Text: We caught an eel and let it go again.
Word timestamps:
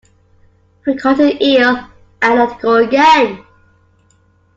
We 0.83 0.95
caught 0.97 1.19
an 1.19 1.39
eel 1.43 1.87
and 2.23 2.35
let 2.39 2.53
it 2.53 2.59
go 2.61 2.77
again. 2.77 3.45